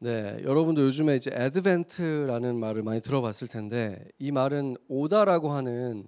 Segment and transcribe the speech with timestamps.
[0.00, 6.06] 네, 여러분도 요즘에 이제 애드벤트라는 말을 많이 들어봤을 텐데 이 말은 오다라고 하는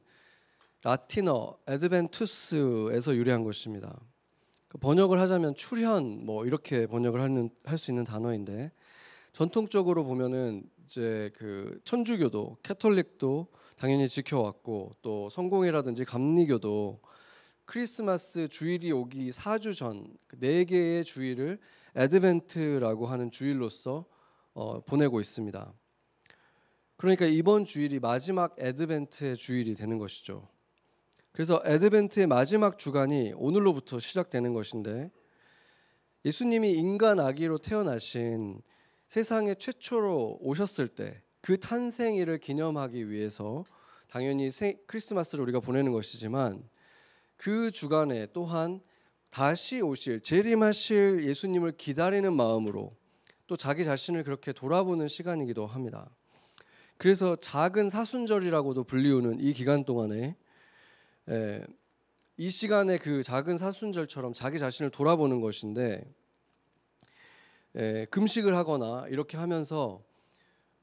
[0.82, 4.00] 라틴어 애드벤투스에서 유래한 것입니다.
[4.68, 8.70] 그 번역을 하자면 출현 뭐 이렇게 번역을 하는 할 수 있는 단어인데
[9.32, 17.00] 전통적으로 보면은 이제 그 천주교도 캐톨릭도 당연히 지켜왔고 또 성공회라든지 감리교도
[17.64, 20.04] 크리스마스 주일이 오기 4주 전
[20.38, 21.58] 네 개의 주일을
[21.96, 24.04] 애드벤트라고 하는 주일로서
[24.52, 25.72] 어, 보내고 있습니다.
[26.96, 30.48] 그러니까 이번 주일이 마지막 애드벤트의 주일이 되는 것이죠.
[31.32, 35.10] 그래서 애드벤트의 마지막 주간이 오늘로부터 시작되는 것인데
[36.24, 38.60] 예수님이 인간 아기로 태어나신
[39.06, 43.64] 세상에 최초로 오셨을 때 그 탄생일을 기념하기 위해서
[44.08, 44.50] 당연히
[44.86, 46.68] 크리스마스를 우리가 보내는 것이지만
[47.36, 48.80] 그 주간에 또한
[49.30, 52.94] 다시 오실 재림하실 예수님을 기다리는 마음으로
[53.46, 56.10] 또 자기 자신을 그렇게 돌아보는 시간이기도 합니다.
[56.98, 60.36] 그래서 작은 사순절이라고도 불리우는 이 기간 동안에
[61.28, 61.60] 에,
[62.36, 66.04] 이 시간에 그 작은 사순절처럼 자기 자신을 돌아보는 것인데
[67.76, 70.02] 에, 금식을 하거나 이렇게 하면서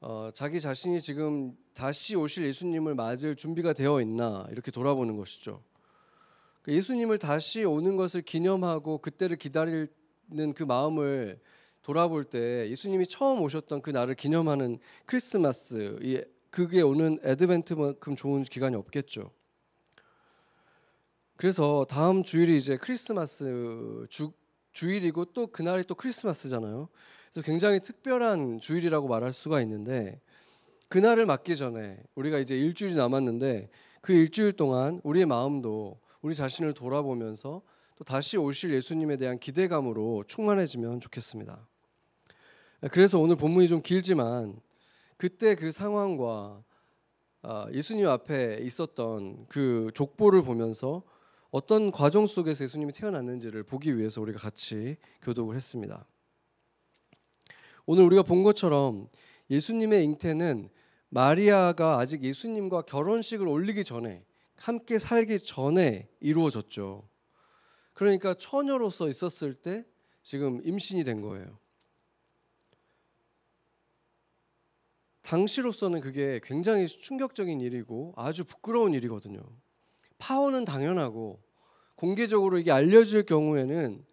[0.00, 5.62] 어, 자기 자신이 지금 다시 오실 예수님을 맞을 준비가 되어 있나 이렇게 돌아보는 것이죠.
[6.68, 9.88] 그 예수님을 다시 오는 것을 기념하고 그때를 기다리는
[10.54, 11.40] 그 마음을
[11.80, 15.98] 돌아볼 때 예수님이 처음 오셨던 그 날을 기념하는 크리스마스
[16.50, 19.30] 그게 오는 애드벤트만큼 좋은 기간이 없겠죠.
[21.36, 24.32] 그래서 다음 주일이 이제 크리스마스 주,
[24.72, 26.90] 주일이고 또 그날이 또 크리스마스잖아요.
[27.32, 30.20] 그래서 굉장히 특별한 주일이라고 말할 수가 있는데
[30.88, 33.70] 그날을 맞기 전에 우리가 이제 일주일이 남았는데
[34.02, 37.62] 그 일주일 동안 우리의 마음도 우리 자신을 돌아보면서
[37.96, 41.66] 또 다시 오실 예수님에 대한 기대감으로 충만해지면 좋겠습니다.
[42.92, 44.60] 그래서 오늘 본문이 좀 길지만
[45.16, 46.62] 그때 그 상황과
[47.42, 51.02] 아, 예수님 앞에 있었던 그 족보를 보면서
[51.50, 56.06] 어떤 과정 속에서 예수님이 태어났는지를 보기 위해서 우리가 같이 교독을 했습니다.
[57.86, 59.08] 오늘 우리가 본 것처럼
[59.50, 60.68] 예수님의 잉태는
[61.08, 64.24] 마리아가 아직 예수님과 결혼식을 올리기 전에
[64.58, 67.08] 함께 살기 전에 이루어졌죠.
[67.94, 69.84] 그러니까 처녀로서 있었을 때
[70.22, 71.58] 지금 임신이 된 거예요.
[75.22, 79.42] 당시로서는 그게 굉장히 충격적인 일이고 아주 부끄러운 일이거든요.
[80.18, 81.42] 파혼은 당연하고
[81.96, 84.04] 공개적으로 이게 알려질 경우에는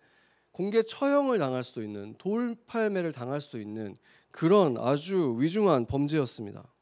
[0.52, 3.96] 공개 처형을 당할 수도 있는 돌팔매를 당할 수도 있는
[4.32, 6.75] 그런 아주 위중한 범죄였습니다.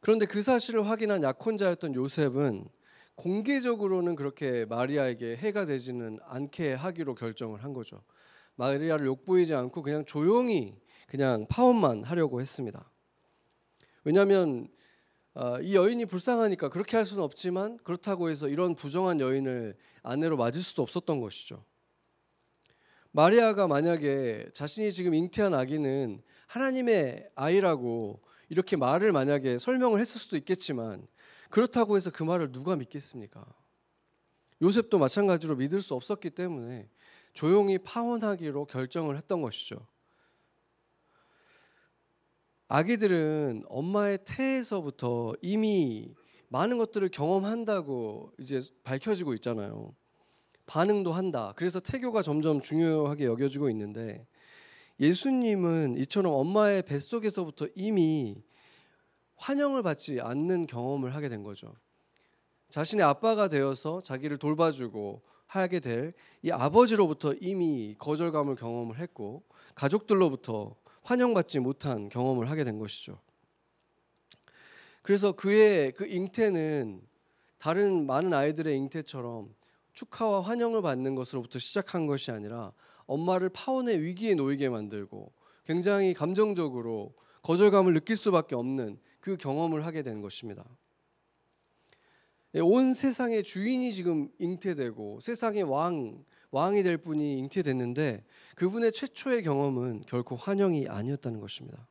[0.00, 2.68] 그런데 그 사실을 확인한 약혼자였던 요셉은
[3.16, 8.02] 공개적으로는 그렇게 마리아에게 해가 되지는 않게 하기로 결정을 한 거죠.
[8.54, 10.76] 마리아를 욕보이지 않고 그냥 조용히
[11.08, 12.90] 그냥 파혼만 하려고 했습니다.
[14.04, 14.68] 왜냐하면
[15.34, 20.60] 어, 이 여인이 불쌍하니까 그렇게 할 수는 없지만 그렇다고 해서 이런 부정한 여인을 아내로 맞을
[20.60, 21.64] 수도 없었던 것이죠.
[23.12, 31.06] 마리아가 만약에 자신이 지금 잉태한 아기는 하나님의 아이라고 이렇게 말을 만약에 설명을 했을 수도 있겠지만
[31.50, 33.44] 그렇다고 해서 그 말을 누가 믿겠습니까?
[34.62, 36.88] 요셉도 마찬가지로 믿을 수 없었기 때문에
[37.32, 39.86] 조용히 파혼하기로 결정을 했던 것이죠.
[42.68, 46.14] 아기들은 엄마의 태에서부터 이미
[46.48, 49.94] 많은 것들을 경험한다고 이제 밝혀지고 있잖아요.
[50.66, 51.54] 반응도 한다.
[51.56, 54.26] 그래서 태교가 점점 중요하게 여겨지고 있는데
[55.00, 58.42] 예수님은 이처럼 엄마의 뱃속에서부터 이미
[59.36, 61.72] 환영을 받지 않는 경험을 하게 된 거죠.
[62.70, 69.42] 자신의 아빠가 되어서 자기를 돌봐주고 하게 될 이 아버지로부터 이미 거절감을 경험을 했고
[69.74, 73.20] 가족들로부터 환영받지 못한 경험을 하게 된 것이죠.
[75.02, 77.02] 그래서 그의 그 잉태는
[77.58, 79.54] 다른 많은 아이들의 잉태처럼
[79.94, 82.72] 축하와 환영을 받는 것으로부터 시작한 것이 아니라
[83.08, 85.32] 엄마를 파혼의 위기에 놓이게 만들고
[85.64, 90.64] 굉장히 감정적으로 거절감을 느낄 수밖에 없는 그 경험을 하게 된 것입니다.
[92.54, 98.24] 예, 온 세상의 주인이 지금 잉태되고 세상의 왕 왕이 될 분이 잉태됐는데
[98.54, 101.86] 그분의 최초의 경험은 결코 환영이 아니었다는 것입니다.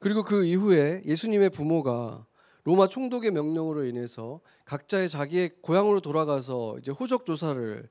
[0.00, 2.26] 그리고 그 이후에 예수님의 부모가
[2.64, 7.88] 로마 총독의 명령으로 인해서 각자의 자기의 고향으로 돌아가서 이제 호적 조사를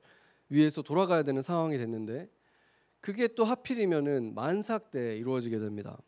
[0.48, 2.28] 위해서 돌아가야 되는 상황이 됐는데
[3.00, 5.98] 그게 또 하필이면은 만삭 때 이루어지게 됩니다.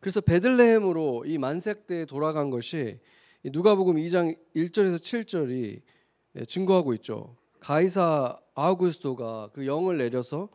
[0.00, 3.00] 그래서 베들레헴으로 이 만삭 때 돌아간 것이
[3.44, 7.36] 누가복음 2장 1절에서 7절이 증거하고 있죠.
[7.60, 10.48] 가이사 아우구스토가 그 영을 내려서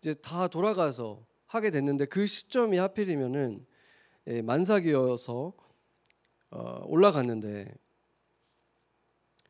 [0.00, 3.64] 이제 다 돌아가서 하게 됐는데 그 시점이 하필이면은
[4.28, 5.52] 예, 만삭이어서
[6.50, 7.72] 어, 올라갔는데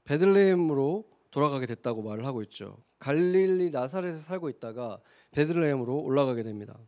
[0.05, 2.79] 베들레헴으로 돌아가게 됐다고 말을 하고 있죠.
[2.99, 5.03] 갈릴리 나사렛에 살고 있다가
[5.33, 6.79] 베들레헴으로 올라가게 됩니다.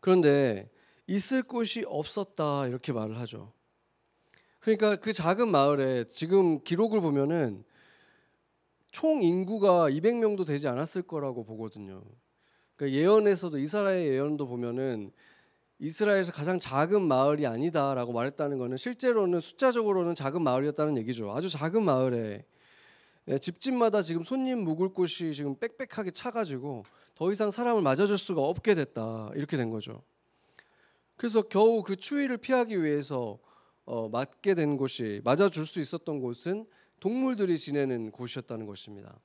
[0.00, 0.70] 그런데
[1.06, 3.52] 있을 곳이 없었다 이렇게 말을 하죠.
[4.60, 7.64] 그러니까 그 작은 마을에 지금 기록을 보면은
[8.90, 12.02] 총 인구가 200명도 되지 않았을 거라고 보거든요.
[12.76, 15.12] 그러니까 예언에서도 이스라엘 예언도 보면은
[15.80, 21.30] 이스라엘에서 가장 작은 마을이 아니다라고 말했다는 것은 실제로는 숫자적으로는 작은 마을이었다는 얘기죠.
[21.32, 22.44] 아주 작은 마을에 예,
[23.40, 26.84] 집집마다 지금 손님 묵을 곳이 지금 빽빽하게 차가지고
[27.14, 30.02] 더 이상 사람을 맞아줄 수가 없게 됐다 이렇게 된 거죠.
[31.16, 33.38] 그래서 겨우 그 추위를 피하기 위해서
[33.84, 36.66] 어, 맞게 된 곳이 맞아줄 수 있었던 곳은
[36.98, 39.18] 동물들이 지내는 곳이었다는 것입니다.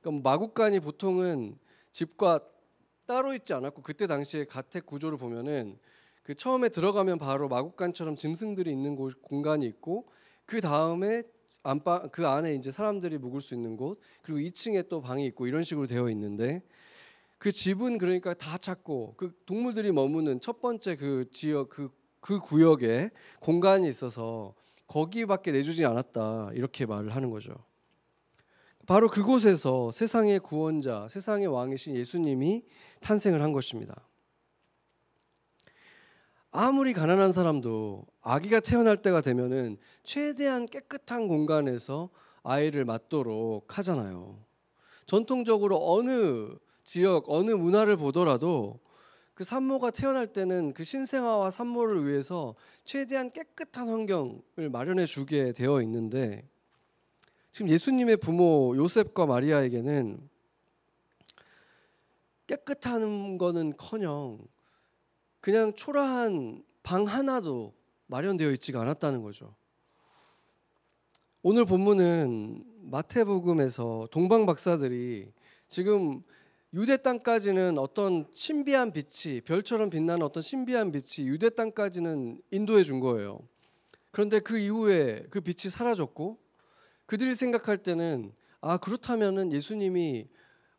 [0.00, 1.58] 그러니까 마국간이 보통은
[1.92, 2.40] 집과
[3.06, 5.78] 따로 있지 않았고 그때 당시에 가택 구조를 보면은
[6.22, 10.08] 그 처음에 들어가면 바로 마국간처럼 짐승들이 있는 곳, 공간이 있고
[10.46, 11.22] 그 다음에
[11.62, 15.62] 안방 그 안에 이제 사람들이 묵을 수 있는 곳 그리고 2층에 또 방이 있고 이런
[15.62, 16.62] 식으로 되어 있는데
[17.38, 23.10] 그 집은 그러니까 다 찾고 그 동물들이 머무는 첫 번째 그 지역 그, 그 구역에
[23.40, 24.54] 공간이 있어서
[24.86, 27.54] 거기밖에 내주지 않았다 이렇게 말을 하는 거죠.
[28.86, 32.64] 바로 그곳에서 세상의 구원자, 세상의 왕이신 예수님이
[33.00, 34.06] 탄생을 한 것입니다.
[36.54, 42.10] 아무리 가난한 사람도 아기가 태어날 때가 되면은 최대한 깨끗한 공간에서
[42.42, 44.38] 아이를 맡도록 하잖아요.
[45.06, 46.50] 전통적으로 어느
[46.84, 48.80] 지역, 어느 문화를 보더라도
[49.32, 56.46] 그 산모가 태어날 때는 그 신생아와 산모를 위해서 최대한 깨끗한 환경을 마련해 주게 되어 있는데
[57.50, 60.28] 지금 예수님의 부모 요셉과 마리아에게는
[62.46, 64.38] 깨끗한 거는 커녕
[65.42, 67.74] 그냥 초라한 방 하나도
[68.06, 69.56] 마련되어 있지가 않았다는 거죠.
[71.42, 75.32] 오늘 본문은 마태복음에서 동방 박사들이
[75.66, 76.22] 지금
[76.72, 83.40] 유대 땅까지는 어떤 신비한 빛이 별처럼 빛나는 어떤 신비한 빛이 유대 땅까지는 인도해 준 거예요.
[84.12, 86.38] 그런데 그 이후에 그 빛이 사라졌고
[87.06, 90.28] 그들이 생각할 때는 아 그렇다면은 예수님이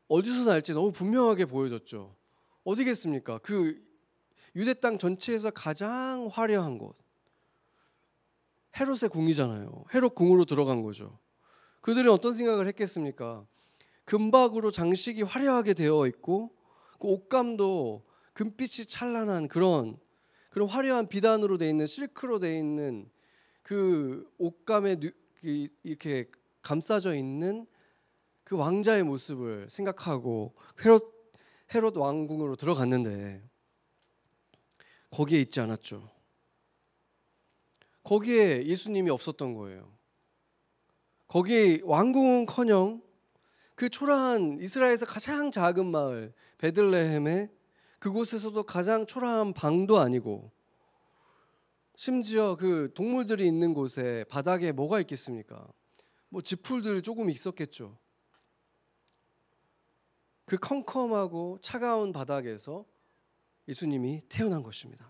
[0.08, 2.16] 어디서 날지 너무 분명하게 보여졌죠.
[2.64, 3.40] 어디겠습니까?
[3.40, 3.93] 그
[4.56, 6.96] 유대 땅 전체에서 가장 화려한 곳.
[8.80, 9.86] 헤롯의 궁이잖아요.
[9.94, 11.20] 헤롯 궁으로 들어간 거죠.
[11.82, 13.46] 그들이 어떤 생각을 했겠습니까?
[14.06, 16.52] 금박으로 장식이 화려하게 되어 있고
[17.00, 19.98] 그 옷감도 금빛이 찬란한 그런
[20.50, 23.10] 그런 화려한 비단으로 되어 있는 실크로 되어 있는
[23.62, 24.98] 그 옷감에
[25.84, 26.30] 이렇게
[26.62, 27.66] 감싸져 있는
[28.44, 30.54] 그 왕자의 모습을 생각하고
[30.84, 31.14] 헤롯
[31.74, 33.42] 헤롯 왕궁으로 들어갔는데
[35.14, 36.10] 거기에 있지 않았죠.
[38.04, 39.94] 거기에 예수님이 없었던 거예요.
[41.28, 43.02] 거기 왕궁은커녕
[43.76, 47.52] 그 초라한 이스라엘에서 가장 작은 마을 베들레헴에
[48.00, 50.52] 그곳에서도 가장 초라한 방도 아니고
[51.96, 55.68] 심지어 그 동물들이 있는 곳에 바닥에 뭐가 있겠습니까?
[56.30, 58.00] 뭐 지풀들 조금 있었겠죠.
[60.46, 62.86] 그 컴컴하고 차가운 바닥에서
[63.68, 65.10] 예수님이 태어난 것입니다.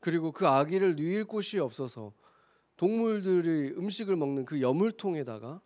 [0.00, 2.12] 그리고 그 아기를 누일 곳이 없어서
[2.76, 5.60] 동물들이 음식을 먹는 그 여물통에다가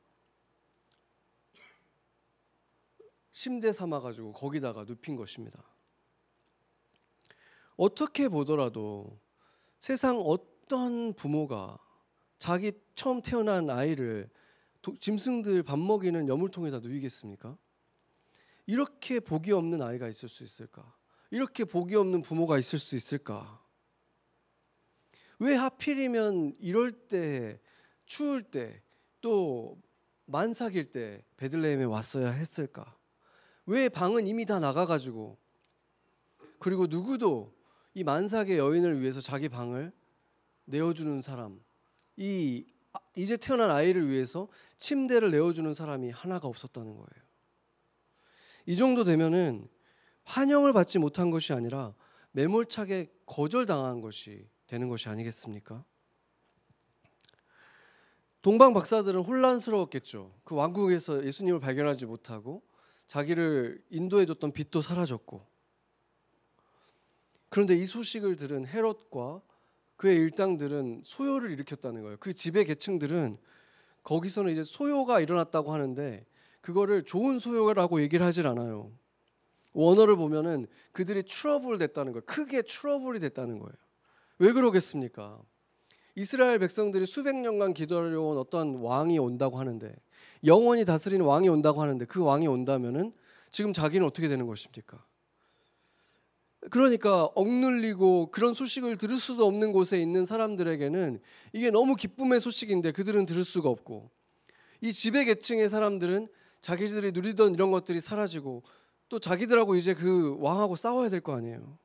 [3.32, 5.62] 침대 삼아 가지고 거기다가 눕힌 것입니다.
[7.76, 9.18] 어떻게 보더라도
[9.78, 11.78] 세상 어떤 부모가
[12.38, 14.30] 자기 처음 태어난 아이를
[15.00, 17.56] 짐승들 밥 먹이는 여물통에다 누이겠습니까?
[18.66, 20.94] 이렇게 복이 없는 아이가 있을 수 있을까?
[21.32, 23.60] 이렇게 복이 없는 부모가 있을 수 있을까?
[25.40, 27.58] 왜 하필이면 이럴 때
[28.06, 28.80] 추울 때
[29.22, 29.80] 또
[30.26, 32.94] 만삭일 때 베들레헴에 왔어야 했을까?
[33.64, 35.38] 왜 방은 이미 다 나가가지고
[36.58, 37.54] 그리고 누구도
[37.94, 39.92] 이 만삭의 여인을 위해서 자기 방을
[40.64, 41.60] 내어주는 사람,
[42.16, 42.66] 이
[43.16, 47.22] 이제 태어난 아이를 위해서 침대를 내어주는 사람이 하나가 없었다는 거예요.
[48.66, 49.68] 이 정도 되면은
[50.24, 51.94] 환영을 받지 못한 것이 아니라
[52.32, 55.84] 매몰차게 거절당한 것이 되는 것이 아니겠습니까?
[58.40, 60.34] 동방 박사들은 혼란스러웠겠죠.
[60.44, 62.62] 그 왕국에서 예수님을 발견하지 못하고
[63.06, 65.46] 자기를 인도해 줬던 빛도 사라졌고.
[67.48, 69.42] 그런데 이 소식을 들은 헤롯과
[69.96, 72.16] 그의 일당들은 소요를 일으켰다는 거예요.
[72.18, 73.36] 그 지배 계층들은
[74.02, 76.26] 거기서는 이제 소요가 일어났다고 하는데
[76.60, 78.90] 그거를 좋은 소요라고 얘기를 하질 않아요.
[79.72, 82.22] 원어를 보면은 그들이 트러블 됐다는 거예요.
[82.26, 83.72] 크게 trouble이 됐다는 거예요.
[84.38, 85.40] 왜 그러겠습니까?
[86.14, 89.94] 이스라엘 백성들이 수백 년간 기다려온 어떤 왕이 온다고 하는데
[90.44, 93.12] 영원히 다스리는 왕이 온다고 하는데 그 왕이 온다면은
[93.50, 95.02] 지금 자기는 어떻게 되는 것입니까?
[96.70, 101.20] 그러니까 억눌리고 그런 소식을 들을 수도 없는 곳에 있는 사람들에게는
[101.52, 104.10] 이게 너무 기쁨의 소식인데 그들은 들을 수가 없고
[104.80, 106.28] 이 지배 계층의 사람들은
[106.60, 108.62] 자기들이 누리던 이런 것들이 사라지고
[109.12, 111.76] 또 자기들하고 이제 그 왕하고 싸워야 될 거 아니에요.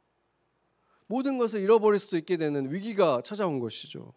[1.08, 4.14] 모든 것을 잃어버릴 수도 있게 되는 위기가 찾아온 것이죠.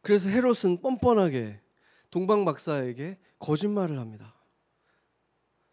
[0.00, 1.60] 그래서 헤롯은 뻔뻔하게
[2.10, 4.34] 동방 박사에게 거짓말을 합니다.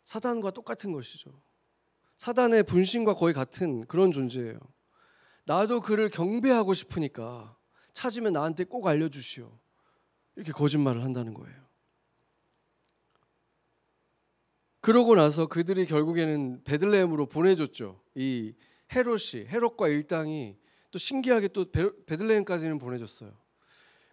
[0.04, 1.32] 사단과 똑같은 것이죠.
[2.18, 4.60] 사단의 분신과 거의 같은 그런 존재예요.
[5.46, 7.56] 나도 그를 경배하고 싶으니까
[7.94, 9.50] 찾으면 나한테 꼭 알려주시오.
[10.36, 11.69] 이렇게 거짓말을 한다는 거예요.
[14.82, 18.02] 그러고 나서 그들이 결국에는 베들레헴으로 보내줬죠.
[18.16, 18.54] 이
[18.94, 20.58] 헤롯이 헤롯과 일당이
[20.92, 23.32] 또 신기하게 또 베들레헴까지는 보내줬어요.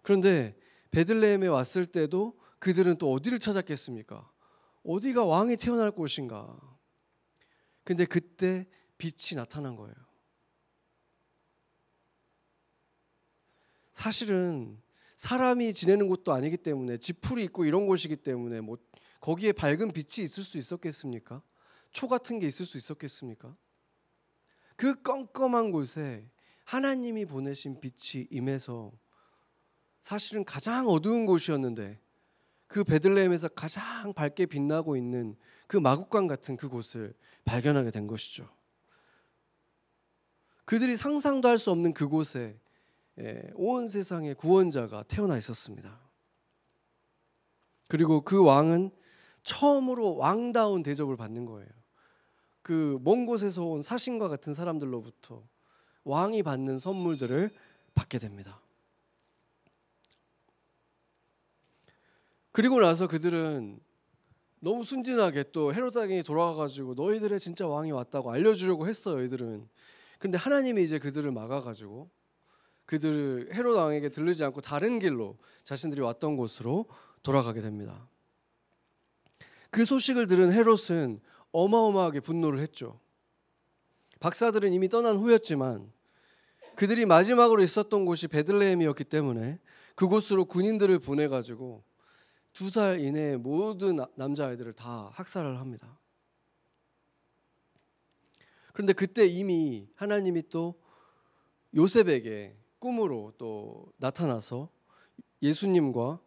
[0.01, 0.55] 그런데
[0.91, 4.29] 베들레헴에 왔을 때도 그들은 또 어디를 찾았겠습니까?
[4.83, 6.57] 어디가 왕이 태어날 곳인가?
[7.83, 9.95] 근데 그때 빛이 나타난 거예요.
[13.93, 14.79] 사실은
[15.15, 18.77] 사람이 지내는 곳도 아니기 때문에 지풀이 있고 이런 곳이기 때문에 뭐
[19.19, 21.41] 거기에 밝은 빛이 있을 수 있었겠습니까?
[21.91, 23.55] 초 같은 게 있을 수 있었겠습니까?
[24.75, 26.29] 그 껌껌한 곳에
[26.63, 28.91] 하나님이 보내신 빛이 임해서
[30.01, 31.99] 사실은 가장 어두운 곳이었는데
[32.67, 35.35] 그 베들레헴에서 가장 밝게 빛나고 있는
[35.67, 37.13] 그 마국간 같은 그곳을
[37.45, 38.49] 발견하게 된 것이죠.
[40.65, 42.59] 그들이 상상도 할 수 없는 그곳에
[43.19, 45.99] 예, 온 세상의 구원자가 태어나 있었습니다.
[47.87, 48.91] 그리고 그 왕은
[49.47, 51.69] 처음으로 왕다운 대접을 받는 거예요.
[52.61, 55.41] 그 먼 곳에서 온 사신과 같은 사람들로부터
[56.03, 57.49] 왕이 받는 선물들을
[57.95, 58.59] 받게 됩니다.
[62.51, 63.79] 그리고 나서 그들은
[64.59, 69.23] 너무 순진하게 또 헤로드 왕이 돌아가가지고 너희들의 진짜 왕이 왔다고 알려주려고 했어요.
[69.23, 69.67] 이들은.
[70.19, 72.09] 그런데 하나님이 이제 그들을 막아가지고
[72.85, 76.85] 그들을 헤로드 왕에게 들르지 않고 다른 길로 자신들이 왔던 곳으로
[77.21, 78.07] 돌아가게 됩니다.
[79.77, 82.99] 그 소식을 들은 헤롯은 어마어마하게 분노를 했죠.
[84.19, 85.93] 박사들은 이미 떠난 후였지만
[86.75, 89.59] 그들이 마지막으로 있었던 곳이 베들레헴이었기 때문에
[89.93, 91.83] 그곳으로 군인들을 보내 가지고
[92.53, 95.99] 두 살 이내의 모든 남자아이들을 다 학살을 합니다.
[98.73, 100.73] 그런데 그때 이미 하나님이 또
[101.75, 104.69] 요셉에게 꿈으로 또 나타나서
[105.43, 106.19] 예수님과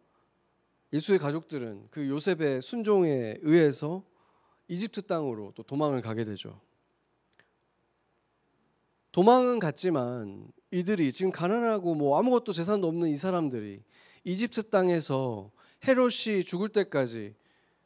[0.93, 4.03] 예수의 가족들은 그 요셉의 순종에 의해서
[4.67, 6.59] 이집트 땅으로 또 도망을 가게 되죠.
[9.11, 13.83] 도망은 갔지만 이들이 지금 가난하고 뭐 아무것도 재산도 없는 이 사람들이
[14.23, 15.51] 이집트 땅에서
[15.85, 17.35] 헤롯이 죽을 때까지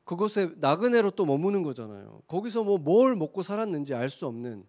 [0.04, 2.22] 그곳에 나그네로 또 머무는 거잖아요.
[2.28, 4.66] 거기서 뭐 뭘 먹고 살았는지 알 수 없는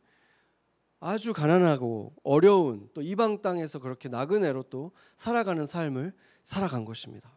[0.98, 7.35] 아주 가난하고 어려운 또 이방 땅에서 그렇게 나그네로 또 살아가는 삶을 살아간 것입니다.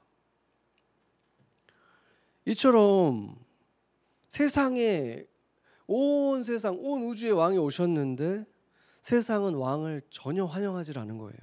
[2.50, 3.36] 이처럼
[4.28, 5.24] 세상에
[5.86, 8.46] 온 세상 온 우주의 왕이 오셨는데
[9.04, 11.38] 세상은 왕을 전혀 환영하지 않은 거예요.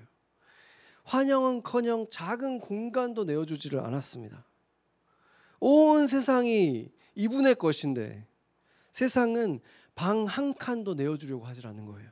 [1.05, 4.45] 환영은커녕 작은 공간도 내어주지를 않았습니다.
[5.61, 8.27] 온 세상이 이분의 것인데
[8.91, 9.61] 세상은
[9.95, 12.11] 방 한 칸도 내어주려고 하지 않는 거예요.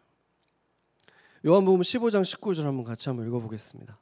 [1.45, 3.99] 요한복음 15장 19절 한번 같이 한번 읽어보겠습니다.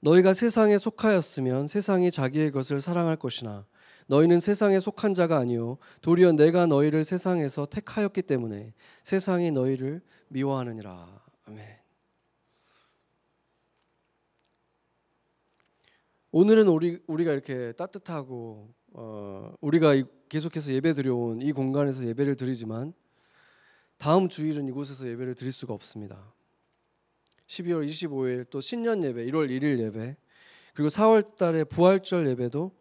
[0.00, 3.66] 너희가 세상에 속하였으면 세상이 자기의 것을 사랑할 것이나
[4.06, 11.22] 너희는 세상에 속한 자가 아니요 도리어 내가 너희를 세상에서 택하였기 때문에 세상이 너희를 미워하느니라.
[11.44, 11.78] 아멘.
[16.30, 19.94] 오늘은 우리 우리가 이렇게 따뜻하고 어, 우리가
[20.28, 22.92] 계속해서 예배 드려온 이 공간에서 예배를 드리지만
[23.96, 26.32] 다음 주일은 이곳에서 예배를 드릴 수가 없습니다.
[27.48, 30.16] 12월 25일 또 신년 예배, 1월 1일 예배,
[30.74, 32.72] 그리고 4월 달에 부활절 예배도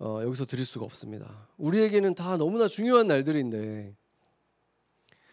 [0.00, 1.48] 어, 여기서 드릴 수가 없습니다.
[1.58, 3.94] 우리에게는 다 너무나 중요한 날들인데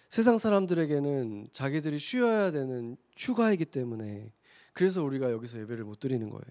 [0.10, 4.32] 세상 사람들에게는 자기들이 쉬어야 되는 휴가이기 때문에
[4.74, 6.44] 그래서 우리가 여기서 예배를 못 드리는 거예요.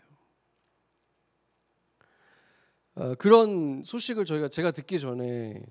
[2.95, 5.63] 어, 그런 소식을 저희가 제가 듣기 전에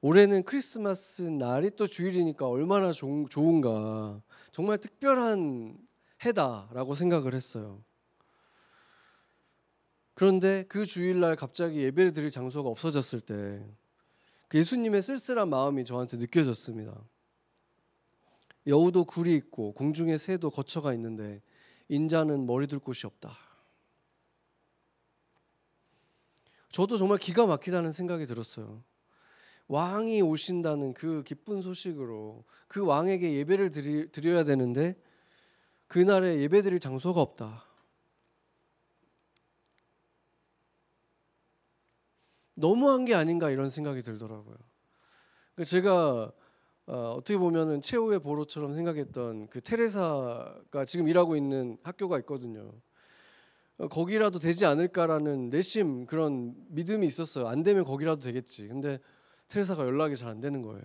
[0.00, 4.22] 올해는 크리스마스 날이 또 주일이니까 얼마나 좋, 좋은가
[4.56, 5.76] 정말 특별한
[6.24, 7.84] 해다라고 생각을 했어요.
[10.14, 13.86] 그런데 그 주일날 갑자기 예배를 드릴 장소가 없어졌을 때
[14.48, 17.04] 그 예수님의 쓸쓸한 마음이 저한테 느껴졌습니다.
[18.66, 21.42] 여우도 굴이 있고 공중의 새도 거처가 있는데
[21.88, 23.36] 인자는 머리 둘 곳이 없다.
[26.70, 28.82] 저도 정말 기가 막히다는 생각이 들었어요.
[29.68, 34.96] 왕이 오신다는 그 기쁜 소식으로 그 왕에게 예배를 드리, 드려야 되는데
[35.88, 37.64] 그날에 예배 드릴 장소가 없다.
[42.54, 44.56] 너무한 게 아닌가 이런 생각이 들더라고요.
[45.54, 46.32] 그러니까 제가
[46.86, 52.72] 어, 떻게 보면은 최후의 보로처럼 생각했던 그 테레사가 지금 일하고 있는 학교가 있거든요.
[53.78, 57.48] 어, 거기라도 되지 않을까라는 내심 그런 믿음이 있었어요.
[57.48, 58.68] 안 되면 거기라도 되겠지.
[58.68, 59.00] 근데
[59.48, 60.82] 테레사가 연락이 잘 안 되는 거예요.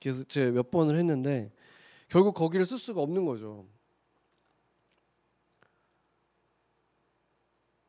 [0.00, 1.52] 그래서 제가 몇 번을 했는데
[2.08, 3.66] 결국 거기를 쓸 수가 없는 거죠.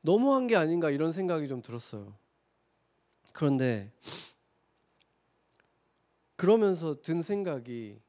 [0.01, 2.15] 너무한 게 아닌가 이런 생각이 좀 들었어요.
[3.33, 3.91] 그런데
[6.35, 7.99] 그러면서 든 생각이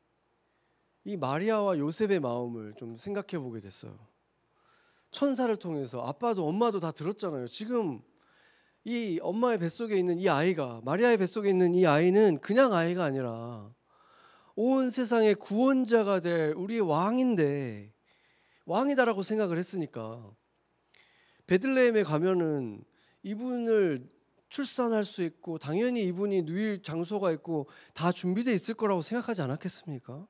[1.04, 3.99] 이 마리아와 요셉의 마음을 좀 생각해 보게 됐어요.
[5.11, 7.49] 천사를 통해서 아빠도 엄마도 다 들었잖아요.
[7.49, 8.00] 지금
[8.84, 13.70] 이 엄마의 뱃속에 있는 이 아이가 마리아의 뱃속에 있는 이 아이는 그냥 아이가 아니라
[14.54, 17.92] 온 세상의 구원자가 될 우리의 왕인데
[18.64, 20.30] 왕이다라고 생각을 했으니까
[21.46, 22.84] 베들레헴에 가면은
[23.22, 24.08] 이분을
[24.49, 30.26] 출산할 수 있고 당연히 이분이 누일 장소가 있고 다 준비되어 있을 거라고 생각하지 않았겠습니까?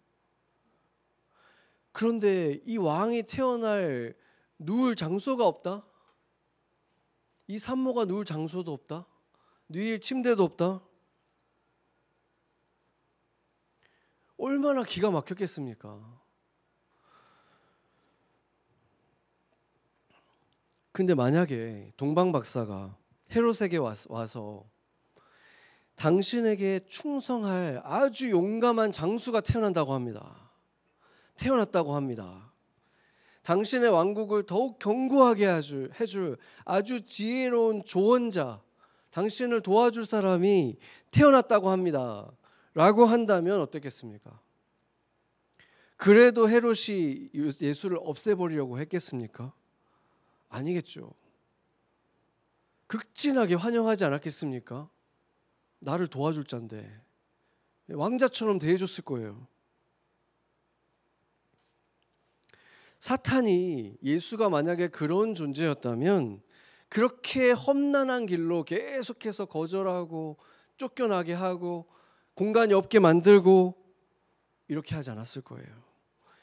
[1.92, 4.14] 그런데 이 왕이 태어날
[4.59, 5.85] 누울 장소가 없다?
[7.50, 9.07] 이 산모가 누울 장소도 없다?
[9.69, 10.80] 누일 침대도 없다?
[14.37, 16.23] 얼마나 기가 막혔겠습니까?
[20.92, 22.97] 근데 만약에 동방 박사가
[23.35, 24.71] 헤롯에게 와서
[25.97, 30.52] 당신에게 충성할 아주 용감한 장수가 태어난다고 합니다.
[31.34, 32.50] 태어났다고 합니다.
[33.43, 35.49] 당신의 왕국을 더욱 견고하게
[36.00, 38.63] 해줄 아주 지혜로운 조언자,
[39.11, 40.76] 당신을 도와줄 사람이
[41.11, 42.31] 태어났다고 합니다.
[42.75, 44.41] 라고 한다면 어떻겠습니까?
[45.97, 49.53] 그래도 헤롯이 예수를 없애버리려고 했겠습니까?
[50.49, 51.13] 아니겠죠.
[52.87, 54.89] 극진하게 환영하지 않았겠습니까?
[55.81, 56.91] 나를 도와줄 잔데
[57.89, 59.47] 왕자처럼 대해줬을 거예요.
[63.00, 66.43] 사탄이 예수가 만약에 그런 존재였다면
[66.89, 70.36] 그렇게 험난한 길로 계속해서 거절하고
[70.76, 71.86] 쫓겨나게 하고
[72.34, 73.75] 공간이 없게 만들고
[74.69, 75.67] 이렇게 하지 않았을 거예요.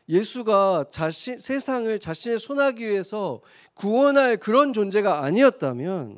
[0.09, 3.41] 예수가 자신, 세상을 자신의 손아귀 위해서
[3.73, 6.17] 구원할 그런 존재가 아니었다면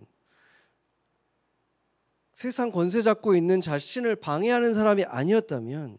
[2.35, 5.97] 세상 권세 잡고 있는 자신을 방해하는 사람이 아니었다면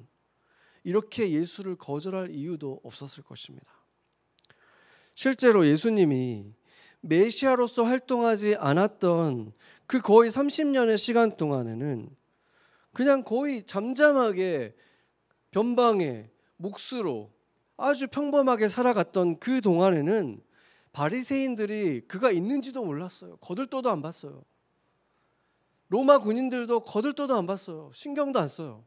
[0.85, 3.80] 이렇게 예수를 거절할 이유도 없었을 것입니다.
[5.21, 6.51] 실제로 예수님이
[7.03, 9.53] 메시아로서 활동하지 않았던
[9.87, 12.09] 그 거의 30년의 시간 동안에는
[12.95, 14.75] 그냥 거의 잠잠하게
[15.51, 17.31] 변방에 묵수로
[17.77, 20.43] 아주 평범하게 살아갔던 그 동안에는
[20.93, 23.37] 바리새인들이 그가 있는지도 몰랐어요.
[23.43, 24.43] 거들떠도 안 봤어요.
[25.91, 27.91] 로마 군인들도 거들떠도 안 봤어요.
[27.93, 28.87] 신경도 안 써요.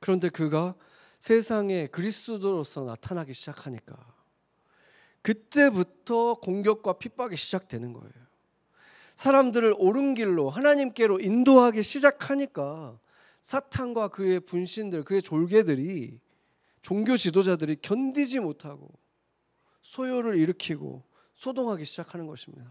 [0.00, 0.74] 그런데 그가
[1.20, 4.13] 세상에 그리스도로서 나타나기 시작하니까
[5.24, 8.12] 그때부터 공격과 핍박이 시작되는 거예요.
[9.16, 12.98] 사람들을 옳은 길로 하나님께로 인도하기 시작하니까
[13.40, 16.20] 사탄과 그의 분신들, 그의 졸개들이
[16.82, 18.90] 종교 지도자들이 견디지 못하고
[19.80, 21.02] 소요를 일으키고
[21.34, 22.70] 소동하기 시작하는 것입니다.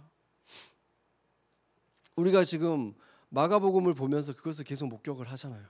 [2.15, 2.93] 우리가 지금
[3.29, 5.65] 마가복음을 보면서 그것을 계속 목격을 하잖아요.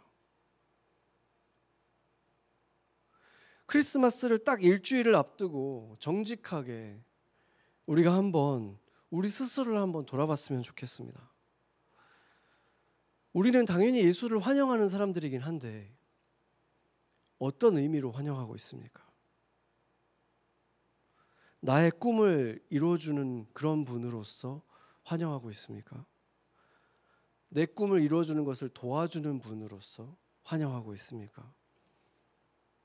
[3.66, 7.00] 크리스마스를 딱 일주일을 앞두고 정직하게
[7.86, 8.78] 우리가 한번
[9.10, 11.32] 우리 스스로를 한번 돌아봤으면 좋겠습니다.
[13.34, 15.92] 우리는 당연히 예수를 환영하는 사람들이긴 한데
[17.40, 19.04] 어떤 의미로 환영하고 있습니까?
[21.60, 24.62] 나의 꿈을 이루어주는 그런 분으로서
[25.04, 26.06] 환영하고 있습니까?
[27.50, 31.54] 내 꿈을 이루어주는 것을 도와주는 분으로서 환영하고 있습니까?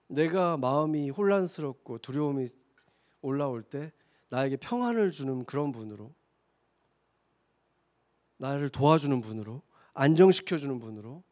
[0.08, 2.48] 내가 마음이 혼란스럽고 두려움이
[3.20, 3.92] 올라올 때
[4.30, 6.14] 나에게 평안을 주는 그런 분으로
[8.38, 9.62] 나를 도와주는 분으로
[9.94, 11.22] 안정시켜 주는 분으로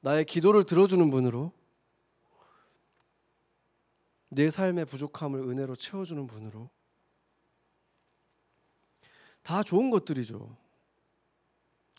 [0.00, 1.52] 나의 기도를 들어주는 분으로
[4.30, 6.70] 내 삶의 부족함을 은혜로 채워주는 분으로
[9.42, 10.56] 다 좋은 것들이죠.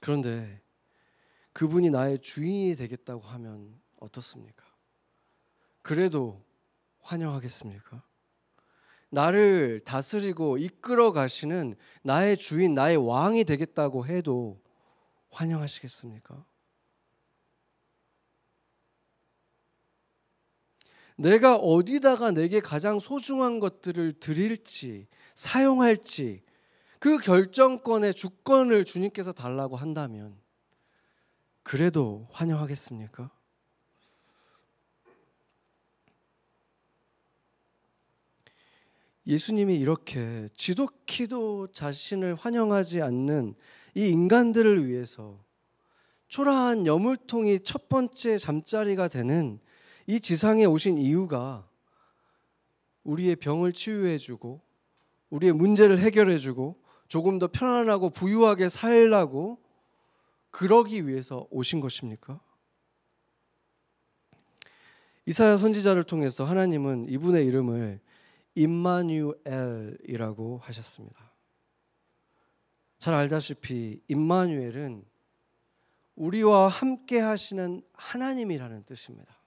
[0.02, 0.62] 그런데
[1.54, 4.69] 그분이 나의 주인이 되겠다고 하면 어떻습니까?
[5.90, 6.40] 그래도
[7.00, 8.04] 환영하겠습니까?
[9.10, 14.62] 나를 다스리고 이끌어 가시는 나의 주인, 나의 왕이 되겠다고 해도
[15.32, 16.46] 환영하시겠습니까?
[21.18, 26.44] 내가 어디다가 내게 가장 소중한 것들을 드릴지, 사용할지,
[27.00, 30.40] 그 결정권의 주권을 주님께서 달라고 한다면,
[31.64, 33.39] 그래도 환영하겠습니까?
[39.30, 43.54] 예수님이 이렇게 지독히도 자신을 환영하지 않는
[43.94, 45.40] 이 인간들을 위해서
[46.30, 49.60] 초라한 여물통이 첫 번째 잠자리가 되는
[50.08, 51.70] 이 지상에 오신 이유가
[53.04, 54.62] 우리의 병을 치유해주고
[55.30, 59.60] 우리의 문제를 해결해주고 조금 더 편안하고 부유하게 살라고
[60.50, 62.40] 그러기 위해서 오신 것입니까?
[65.28, 68.00] 이사야 선지자를 통해서 하나님은 이분의 이름을
[68.56, 69.38] 임마누엘이라고
[70.64, 71.32] 하셨습니다.
[72.98, 75.06] 잘 알다시피 임마누엘은
[76.16, 79.40] 우리와 함께 하시는 하나님이라는 뜻입니다.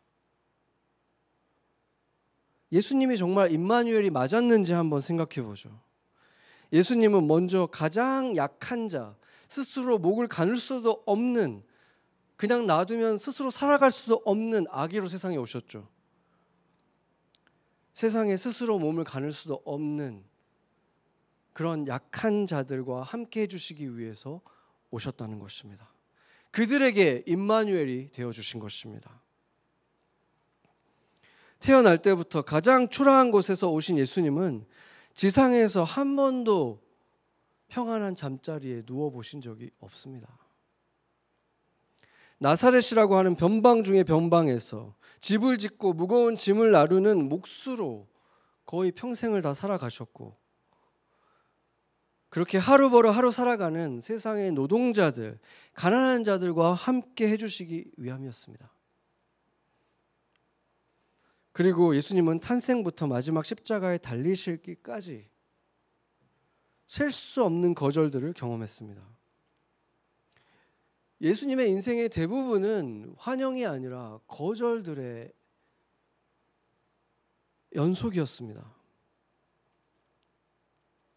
[2.73, 5.79] 예수님이 정말 임마누엘이 맞았는지 한번 생각해 보죠.
[6.73, 9.15] 예수님은 먼저 가장 약한 자,
[9.47, 11.63] 스스로 목을 가눌 수도 없는
[12.37, 15.87] 그냥 놔두면 스스로 살아갈 수도 없는 아기로 세상에 오셨죠.
[17.93, 20.25] 세상에 스스로 몸을 가눌 수도 없는
[21.53, 24.41] 그런 약한 자들과 함께 해주시기 위해서
[24.91, 25.89] 오셨다는 것입니다.
[26.51, 29.23] 그들에게 임마누엘이 되어 주신 것입니다.
[31.59, 34.67] 태어날 때부터 가장 초라한 곳에서 오신 예수님은
[35.15, 36.83] 지상에서 한 번도
[37.69, 40.42] 평안한 잠자리에 누워 보신 적이 없습니다.
[42.43, 48.09] 나사렛이라고 하는 변방 중의 변방에서 집을 짓고 무거운 짐을 나르는 몫으로
[48.67, 50.37] 거의 평생을 다 살아가셨고
[52.29, 55.39] 그렇게 하루 벌어 하루 살아가는 세상의 노동자들,
[55.75, 58.73] 가난한 자들과 함께 해주시기 위함이었습니다.
[61.53, 65.29] 그리고 예수님은 탄생부터 마지막 십자가에 달리실기까지
[66.87, 69.03] 셀 수 없는 거절들을 경험했습니다.
[71.23, 75.33] 예수님의 인생의 대부분은 환영이 아니라 거절들의
[77.77, 78.75] 연속이었습니다.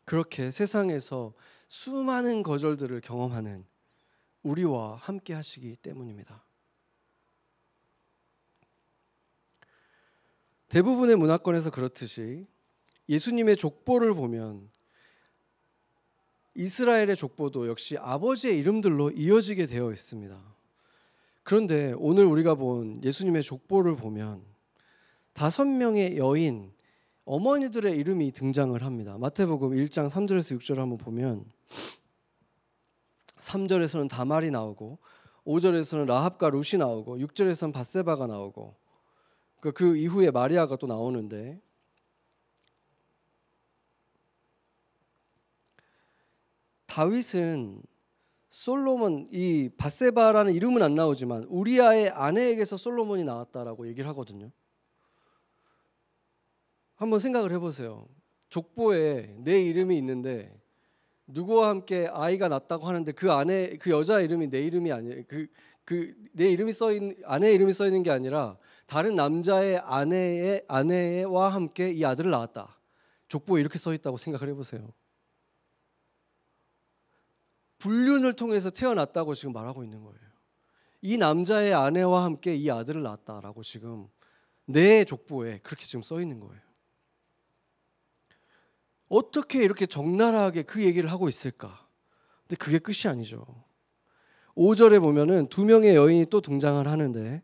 [0.05, 1.33] 그렇게 세상에서
[1.67, 3.65] 수많은 거절들을 경험하는
[4.43, 6.45] 우리와 함께 하시기 때문입니다.
[10.69, 12.45] 대부분의 문화권에서 그렇듯이
[13.09, 14.69] 예수님의 족보를 보면
[16.55, 20.37] 이스라엘의 족보도 역시 아버지의 이름들로 이어지게 되어 있습니다.
[21.43, 24.41] 그런데 오늘 우리가 본 예수님의 족보를 보면
[25.33, 26.71] 다섯 명의 여인
[27.25, 29.17] 어머니들의 이름이 등장을 합니다.
[29.19, 31.45] 마태복음 1장 3절에서 6절 한번 보면
[33.39, 34.97] 3절에서는 다말이 나오고
[35.45, 38.75] 5절에서는 라합과 룻이 나오고 6절에서는 바세바가 나오고
[39.59, 41.59] 그, 그 이후에 마리아가 또 나오는데
[46.95, 47.81] 다윗은
[48.47, 54.49] 솔로몬 이 바세바라는 이름은 안 나오지만 우리아의 아내에게서 솔로몬이 나왔다라고 얘기를 하거든요.
[56.95, 58.07] 한번 생각을 해보세요.
[58.47, 60.57] 족보에 내 이름이 있는데
[61.27, 66.49] 누구와 함께 아이가 낳았다고 하는데 그 아내 그 여자 이름이 내 이름이 아니 그그 내
[66.49, 72.05] 이름이 써 있는 아내 이름이 써 있는 게 아니라 다른 남자의 아내의 아내와 함께 이
[72.05, 72.79] 아들을 낳았다.
[73.27, 74.93] 족보에 이렇게 써 있다고 생각을 해보세요.
[77.79, 80.19] 불륜을 통해서 태어났다고 지금 말하고 있는 거예요.
[81.01, 84.07] 이 남자의 아내와 함께 이 아들을 낳았다라고 지금
[84.65, 86.61] 내 족보에 그렇게 지금 써 있는 거예요.
[89.07, 91.87] 어떻게 이렇게 적나라하게 그 얘기를 하고 있을까?
[92.41, 93.45] 근데 그게 끝이 아니죠.
[94.55, 97.43] 5절에 보면은 두 명의 여인이 또 등장을 하는데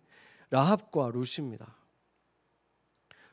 [0.49, 1.75] 라합과 룻입니다.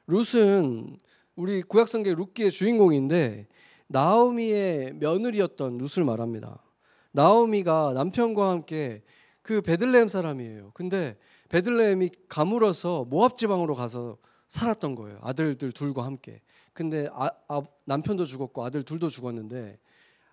[0.07, 0.99] 룻은
[1.37, 3.49] 우리 구약성경 룻기의 주인공인데
[3.87, 6.63] 나오미의 며느리였던 룻을 말합니다.
[7.13, 9.03] 나오미가 남편과 함께
[9.43, 10.73] 그 베들레헴 사람이에요.
[10.75, 11.17] 근데
[11.49, 14.19] 베들레헴이 가물어서 모압 지방으로 가서
[14.49, 15.19] 살았던 거예요.
[15.23, 16.41] 아들들 둘과 함께.
[16.73, 19.79] 근데 아, 아, 남편도 죽었고 아들 둘도 죽었는데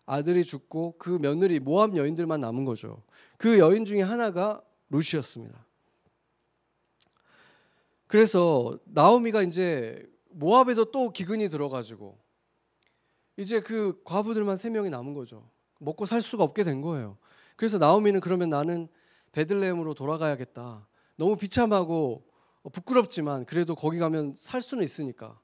[0.06, 3.04] 아들이 죽고 그 며느리 모압 여인들만 남은 거죠.
[3.38, 5.66] 그 여인 중에 하나가 루시였습니다.
[8.08, 12.18] 그래서 나오미가 이제 모압에도 또 기근이 들어가지고
[13.38, 15.50] 이제 그 과부들만 세 명이 남은 거죠.
[15.80, 17.18] 먹고 살 수가 없게 된 거예요.
[17.56, 18.88] 그래서 나오미는 그러면 나는
[19.32, 20.88] 베들레헴으로 돌아가야겠다.
[21.18, 22.26] 너무 비참하고
[22.72, 25.40] 부끄럽지만 그래도 거기 가면 살 수는 있으니까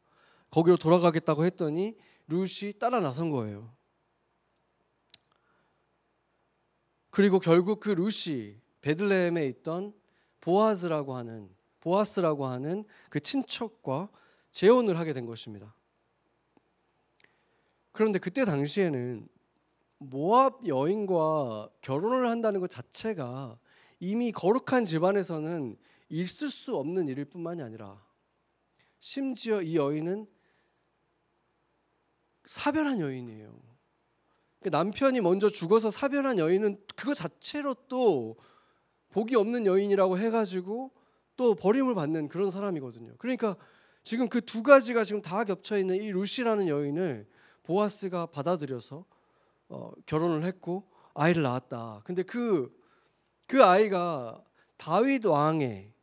[0.50, 3.74] 거기로 돌아가겠다고 했더니 룻이 따라 나선 거예요.
[7.10, 9.94] 그리고 결국 그 룻이 베들레헴에 있던
[10.39, 11.50] 보아즈라고 하는
[11.82, 14.10] 보아스라고 하는 그 친척과
[14.52, 15.76] 재혼을 하게 된 것입니다.
[17.91, 19.28] 그런데 그때 당시에는
[20.04, 23.60] 모압 여인과 결혼을 한다는 것 자체가
[24.00, 25.78] 이미 거룩한 집안에서는
[26.10, 28.04] 있을 수 없는 일일 뿐만이 아니라
[29.00, 30.26] 심지어 이 여인은
[32.46, 33.60] 사별한 여인이에요.
[34.64, 38.38] 남편이 먼저 죽어서 사별한 여인은 그거 자체로 또
[39.12, 40.92] 복이 없는 여인이라고 해가지고
[41.36, 43.16] 또 버림을 받는 그런 사람이거든요.
[43.20, 43.56] 그러니까
[44.04, 47.28] 지금 그 두 가지가 지금 다 겹쳐 있는 이 루시라는 여인을
[47.64, 49.06] 보아스가 받아들여서
[49.72, 52.02] 어, 결혼을 했고 아이를 낳았다.
[52.04, 52.78] 근데 그그
[53.48, 54.44] 그 아이가
[54.78, 55.94] 다윗 왕의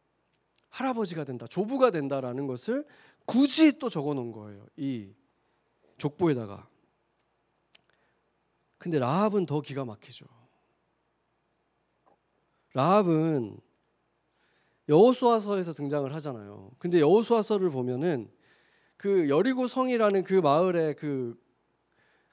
[0.71, 2.87] 할아버지가 된다, 조부가 된다라는 것을
[3.27, 4.67] 굳이 또 적어놓은 거예요.
[4.77, 5.13] 이
[5.99, 6.67] 족보에다가.
[8.79, 10.27] 근데 라합은 더 기가 막히죠.
[12.73, 13.59] 라합은
[14.89, 16.71] 여호수아서에서 등장을 하잖아요.
[16.79, 18.31] 근데 여호수아서를 보면은
[18.97, 21.39] 그 여리고 성이라는 그 마을에 그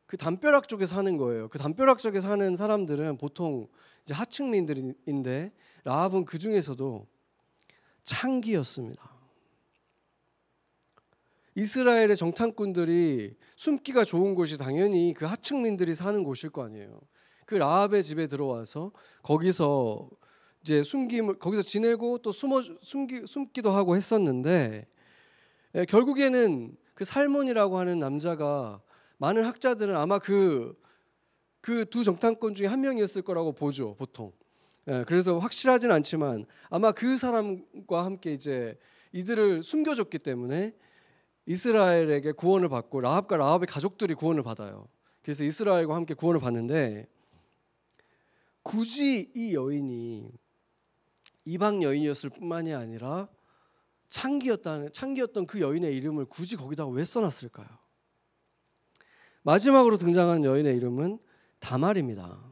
[0.05, 1.47] 그 담벼락 쪽에 사는 거예요.
[1.49, 3.67] 그 담벼락 쪽에 사는 사람들은 보통
[4.03, 5.51] 이제 하층민들인데
[5.83, 7.07] 라합은 그 중에서도
[8.03, 9.15] 창기였습니다.
[11.55, 16.99] 이스라엘의 정탐꾼들이 숨기가 좋은 곳이 당연히 그 하층민들이 사는 곳일 거 아니에요.
[17.45, 18.91] 그 라합의 집에 들어와서
[19.23, 20.09] 거기서
[20.61, 24.87] 이제 숨김을 거기서 지내고 또 숨어 숨기 숨기도 하고 했었는데
[25.75, 28.81] 예, 결국에는 그 살몬이라고 하는 남자가
[29.17, 30.75] 많은 학자들은 아마 그
[31.65, 34.31] 그 두 정탐권 중에 한 명이었을 거라고 보죠 보통.
[34.87, 38.77] 예, 그래서 확실하진 않지만 아마 그 사람과 함께 이제
[39.13, 40.75] 이들을 숨겨줬기 때문에
[41.47, 44.87] 이스라엘에게 구원을 받고 라합과 라합의 가족들이 구원을 받아요.
[45.23, 47.07] 그래서 이스라엘과 함께 구원을 받는데
[48.61, 50.31] 굳이 이 여인이
[51.45, 53.27] 이방 여인이었을 뿐만이 아니라
[54.09, 57.84] 창기였다는 창기였던 그 여인의 이름을 굳이 거기다가 왜 써놨을까요?
[59.45, 61.19] 마지막으로 등장한 여인의 이름은
[61.59, 62.43] 다말입니다.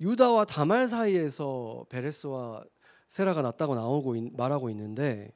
[0.00, 2.64] 유다와 다말 사이에서 베레스와
[3.06, 5.32] 세라가 났다고 나오고 말하고 있는데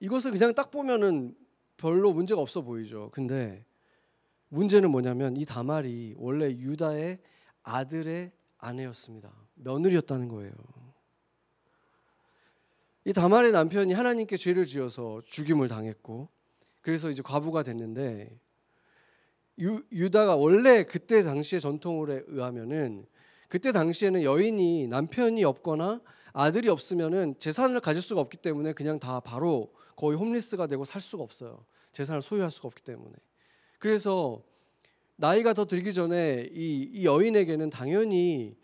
[0.00, 1.36] 이것을 그냥 딱 보면은
[1.76, 3.10] 별로 문제가 없어 보이죠.
[3.12, 3.64] 근데
[4.48, 7.20] 문제는 뭐냐면 이 다말이 원래 유다의
[7.62, 9.32] 아들의 아내였습니다.
[9.54, 10.52] 며느리였다는 거예요.
[13.04, 16.28] 이 다말의 남편이 하나님께 죄를 지어서 죽임을 당했고
[16.80, 18.36] 그래서 이제 과부가 됐는데
[19.58, 23.06] 유, 유다가 원래 그때 당시의 전통에 의하면은
[23.48, 26.00] 그때 당시에는 여인이 남편이 없거나
[26.32, 31.22] 아들이 없으면은 재산을 가질 수가 없기 때문에 그냥 다 바로 거의 홈리스가 되고 살 수가
[31.22, 31.64] 없어요.
[31.92, 33.12] 재산을 소유할 수가 없기 때문에.
[33.78, 34.42] 그래서
[35.16, 38.56] 나이가 더 들기 전에 이, 이 여인에게는 당연히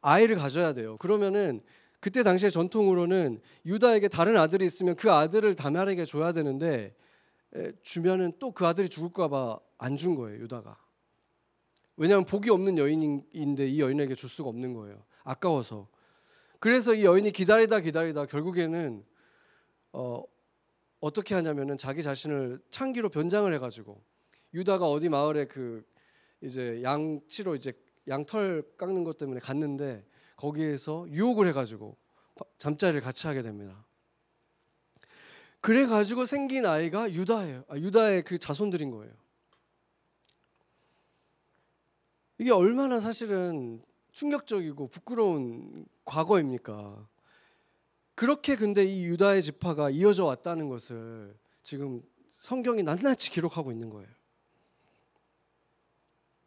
[0.00, 0.96] 아이를 가져야 돼요.
[0.98, 1.60] 그러면은
[2.00, 6.94] 그때 당시의 전통으로는 유다에게 다른 아들이 있으면 그 아들을 다말에게 줘야 되는데
[7.82, 10.76] 주면은 또 그 아들이 죽을까봐 안 준 거예요 유다가.
[11.96, 15.02] 왜냐하면 복이 없는 여인인데 이 여인에게 줄 수가 없는 거예요.
[15.24, 15.88] 아까워서.
[16.60, 19.04] 그래서 이 여인이 기다리다 기다리다 결국에는
[19.92, 20.22] 어,
[21.00, 24.00] 어떻게 하냐면은 자기 자신을 창기로 변장을 해가지고
[24.54, 25.84] 유다가 어디 마을에 그
[26.40, 27.72] 이제 양치로 이제
[28.08, 30.04] 양털 깎는 것 때문에 갔는데
[30.36, 31.96] 거기에서 유혹을 해가지고
[32.58, 33.84] 잠자리를 같이 하게 됩니다.
[35.60, 37.64] 그래 가지고 생긴 아이가 유다예요.
[37.68, 39.12] 아, 유다의 그 자손들인 거예요.
[42.38, 47.08] 이게 얼마나 사실은 충격적이고 부끄러운 과거입니까?
[48.14, 54.08] 그렇게 근데 이 유다의 지파가 이어져 왔다는 것을 지금 성경이 낱낱이 기록하고 있는 거예요.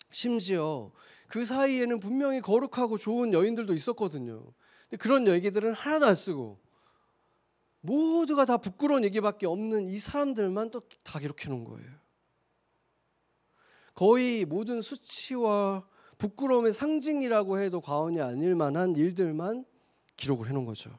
[0.10, 0.92] 심지어
[1.28, 4.44] 그 사이에는 분명히 거룩하고 좋은 여인들도 있었거든요.
[4.90, 6.60] 근데 그런 얘기들은 하나도 안 쓰고
[7.82, 11.90] 모두가 다 부끄러운 얘기밖에 없는 이 사람들만 또 다 기록해 놓은 거예요.
[13.94, 15.86] 거의 모든 수치와
[16.18, 19.66] 부끄러움의 상징이라고 해도 과언이 아닐 만한 일들만
[20.16, 20.98] 기록을 해 놓은 거죠.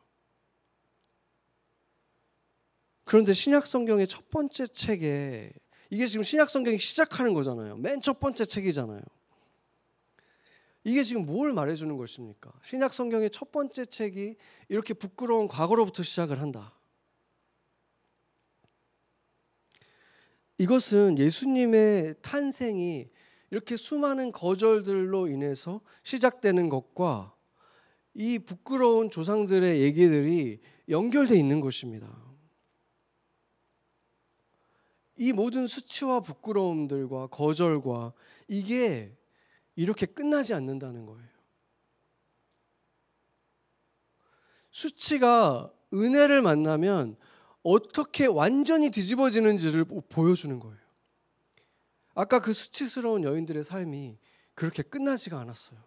[3.05, 5.53] 그런데 신약 성경의 첫 번째 책에
[5.91, 7.77] 이게 지금 신약 성경이 시작하는 거잖아요.
[7.77, 9.01] 맨 첫 번째 책이잖아요.
[10.85, 12.53] 이게 지금 뭘 말해주는 것입니까?
[12.63, 14.37] 신약 성경의 첫 번째 책이
[14.69, 16.75] 이렇게 부끄러운 과거로부터 시작을 한다.
[20.59, 23.09] 이것은 예수님의 탄생이
[23.51, 27.35] 이렇게 수많은 거절들로 인해서 시작되는 것과
[28.15, 32.09] 이 부끄러운 조상들의 얘기들이 연결돼 있는 것입니다.
[35.17, 38.13] 이 모든 수치와 부끄러움들과 거절과
[38.49, 39.17] 이게
[39.75, 41.29] 이렇게 끝나지 않는다는 거예요.
[44.71, 47.17] 수치가 은혜를 만나면
[47.63, 50.79] 어떻게 완전히 뒤집어지는지를 보여주는 거예요.
[52.15, 54.19] 아까 그 수치스러운 여인들의 삶이
[54.55, 55.79] 그렇게 끝나지가 않았어요.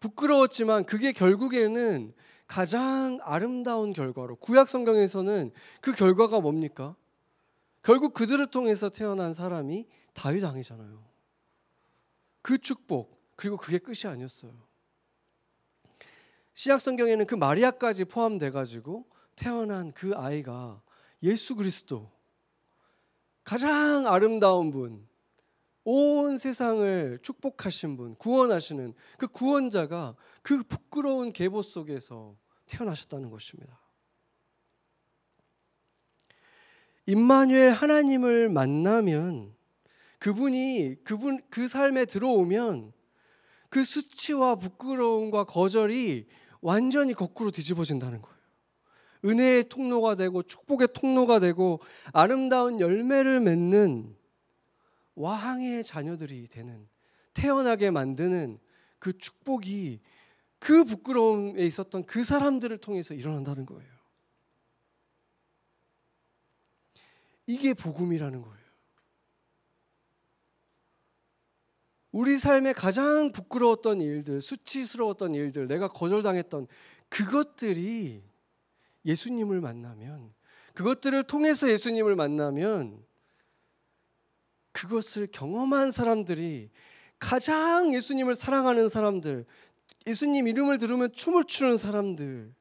[0.00, 2.12] 부끄러웠지만 그게 결국에는
[2.46, 6.96] 가장 아름다운 결과로 구약 성경에서는 그 결과가 뭡니까?
[7.82, 11.11] 결국 그들을 통해서 태어난 사람이 다윗 왕이잖아요.
[12.42, 14.52] 그 축복 그리고 그게 끝이 아니었어요.
[16.54, 20.82] 시약 성경에는 그 마리아까지 포함돼 가지고 태어난 그 아이가
[21.22, 22.10] 예수 그리스도
[23.44, 25.08] 가장 아름다운 분,
[25.84, 33.80] 온 세상을 축복하신 분, 구원하시는 그 구원자가 그 부끄러운 계보 속에서 태어나셨다는 것입니다.
[37.06, 39.54] 임마누엘 하나님을 만나면
[40.22, 42.92] 그분이 그분 그 삶에 들어오면
[43.68, 46.28] 그 수치와 부끄러움과 거절이
[46.60, 48.38] 완전히 거꾸로 뒤집어진다는 거예요.
[49.24, 51.80] 은혜의 통로가 되고 축복의 통로가 되고
[52.12, 54.16] 아름다운 열매를 맺는
[55.16, 56.88] 왕의 자녀들이 되는
[57.34, 58.60] 태어나게 만드는
[59.00, 59.98] 그 축복이
[60.60, 63.90] 그 부끄러움에 있었던 그 사람들을 통해서 일어난다는 거예요.
[67.48, 68.61] 이게 복음이라는 거예요.
[72.12, 76.66] 우리 삶에 가장 부끄러웠던 일들, 수치스러웠던 일들, 내가 거절당했던
[77.08, 78.22] 그것들이
[79.04, 80.32] 예수님을 만나면
[80.74, 83.02] 그것들을 통해서 예수님을 만나면
[84.72, 86.70] 그것을 경험한 사람들이
[87.18, 89.46] 가장 예수님을 사랑하는 사람들,
[90.06, 92.52] 예수님 이름을 들으면 춤을 추는 사람들,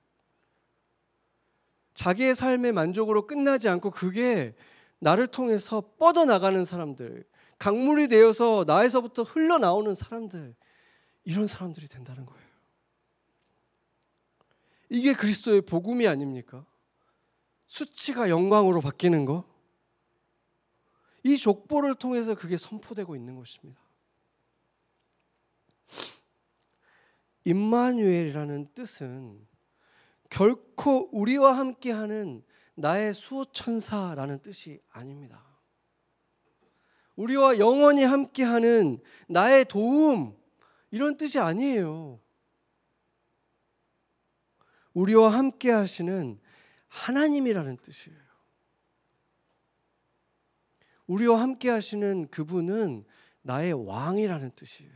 [1.94, 4.56] 자기의 삶의 만족으로 끝나지 않고 그게
[5.00, 7.26] 나를 통해서 뻗어나가는 사람들,
[7.62, 10.56] 강물이 되어서 나에서부터 흘러나오는 사람들,
[11.26, 12.48] 이런 사람들이 된다는 거예요.
[14.90, 16.66] 이게 그리스도의 복음이 아닙니까?
[17.68, 19.46] 수치가 영광으로 바뀌는 거.
[21.24, 23.80] 이 족보를 통해서 그게 선포되고 있는 것입니다.
[27.46, 29.48] 임마누엘이라는 뜻은
[30.32, 32.44] 결코 우리와 함께하는
[32.74, 35.51] 나의 수호천사라는 뜻이 아닙니다.
[37.22, 40.36] 우리와 영원히 함께하는 나의 도움
[40.90, 42.20] 이런 뜻이 아니에요.
[44.94, 46.40] 우리와 함께 하시는
[46.88, 48.20] 하나님이라는 뜻이에요.
[51.06, 53.06] 우리와 함께 하시는 그분은
[53.44, 54.92] 나의 왕이라는 뜻이에요.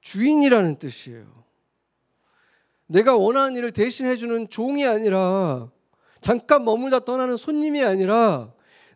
[0.00, 1.44] 주인이라는 뜻이에요.
[2.86, 5.70] 내가 원하는 일을 대신해 주는 종이 아니라
[6.20, 8.52] 잠깐 머물다 떠나는 손님이 아니라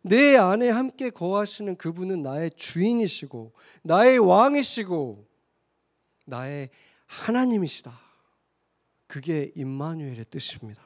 [0.09, 5.27] 내 안에 함께 거하시는 그분은 나의 주인이시고 나의 왕이시고
[6.27, 6.71] 나의
[7.07, 7.99] 하나님이시다.
[9.09, 10.81] 그게 임마누엘의 뜻입니다.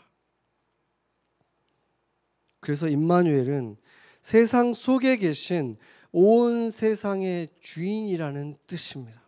[2.61, 3.77] 그래서 임마누엘은
[4.23, 5.77] 세상 속에 계신
[6.13, 9.23] 온 세상의 주인이라는 뜻입니다.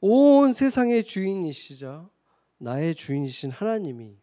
[0.00, 2.08] 온 세상의 주인이시자
[2.56, 4.16] 나의 주인이신 하나님이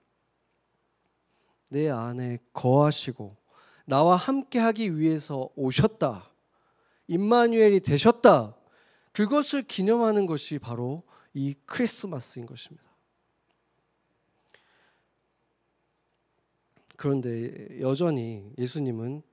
[1.69, 3.40] 내 안에 거하시고
[3.91, 6.31] 나와 함께 하기 위해서 오셨다.
[7.07, 8.55] 임마누엘이 되셨다.
[9.11, 12.85] 그것을 기념하는 것이 바로 이 크리스마스인 것입니다.
[16.95, 19.23] 그런데 여전히 예수님은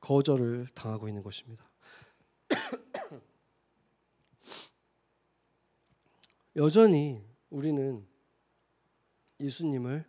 [0.00, 1.68] 거절을 당하고 있는 것입니다.
[6.56, 8.02] 여전히 우리는
[9.40, 10.06] 예수님을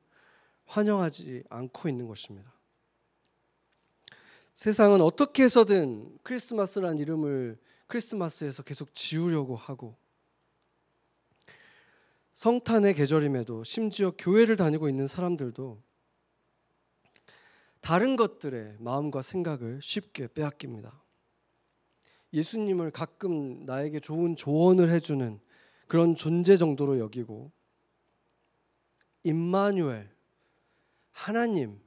[0.65, 2.56] 환영하지 않고 있는 것입니다.
[4.57, 9.95] 세상은 어떻게 해서든 크리스마스란 이름을 크리스마스에서 계속 지우려고 하고
[12.33, 15.79] 성탄의 계절임에도 심지어 교회를 다니고 있는 사람들도
[17.81, 21.03] 다른 것들의 마음과 생각을 쉽게 빼앗깁니다.
[22.33, 25.39] 예수님을 가끔 나에게 좋은 조언을 해주는
[25.87, 27.51] 그런 존재 정도로 여기고
[29.21, 30.09] 임마누엘
[31.11, 31.79] 하나님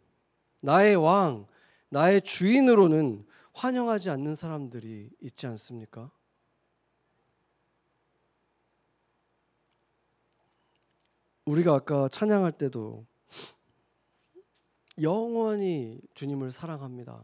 [0.60, 1.49] 나의 왕
[1.90, 6.10] 나의 주인으로는 환영하지 않는 사람들이 있지 않습니까?
[11.44, 13.04] 우리가 아까 찬양할 때도
[15.02, 17.22] 영원히 주님을 사랑합니다.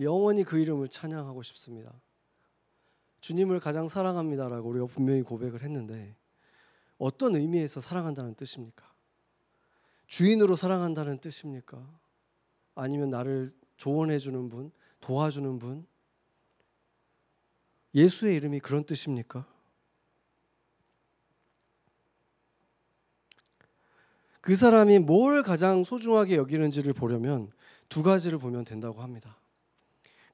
[0.00, 1.92] 영원히 그 이름을 찬양하고 싶습니다.
[3.20, 6.16] 주님을 가장 사랑합니다라고 우리가 분명히 고백을 했는데
[6.98, 8.92] 어떤 의미에서 사랑한다는 뜻입니까?
[10.06, 11.86] 주인으로 사랑한다는 뜻입니까?
[12.74, 14.70] 아니면 나를 조언해 주는 분,
[15.00, 15.86] 도와주는 분?
[17.94, 19.46] 예수의 이름이 그런 뜻입니까?
[24.40, 27.50] 그 사람이 뭘 가장 소중하게 여기는지를 보려면
[27.88, 29.36] 두 가지를 보면 된다고 합니다.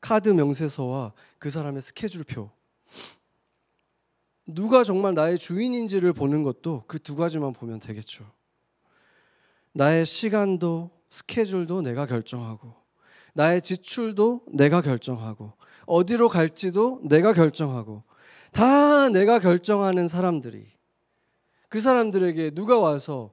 [0.01, 2.51] 카드 명세서와 그 사람의 스케줄표.
[4.47, 8.31] 누가 정말 나의 주인인지를 보는 것도 그 두 가지만 보면 되겠죠.
[9.73, 12.84] 나의 시간도 스케줄도 내가 결정하고
[13.35, 15.53] 나의 지출도 내가 결정하고
[15.87, 18.03] 어디로 갈지도 내가 결정하고
[18.53, 20.73] 다 내가 결정하는 사람들이
[21.69, 23.33] 그 사람들에게 누가 와서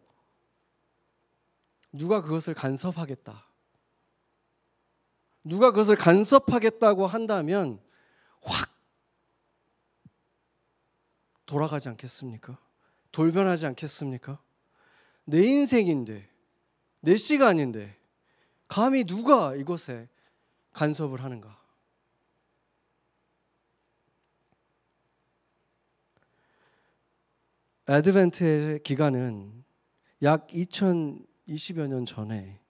[1.93, 3.47] 누가 그것을 간섭하겠다.
[5.43, 7.79] 누가 그것을 간섭하겠다고 한다면
[8.41, 8.69] 확
[11.45, 12.57] 돌아가지 않겠습니까?
[13.11, 14.39] 돌변하지 않겠습니까?
[15.25, 16.29] 내 인생인데,
[17.01, 18.00] 내 시간인데,
[18.71, 20.07] 감히 누가 이것에
[20.71, 21.59] 간섭을 하는가?
[27.89, 29.65] 애드벤트의 기간은
[30.23, 32.61] 약 2020여 년 전에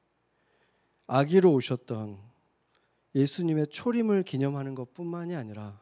[1.06, 2.18] 아기로 오셨던
[3.14, 5.80] 예수님의 초림을 기념하는 것뿐만이 아니라